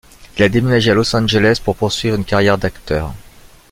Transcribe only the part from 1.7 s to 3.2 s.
poursuivre une carrière d'acteur.